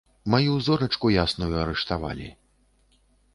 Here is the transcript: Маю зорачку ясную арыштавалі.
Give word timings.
Маю 0.33 0.53
зорачку 0.67 1.11
ясную 1.25 1.51
арыштавалі. 1.65 2.31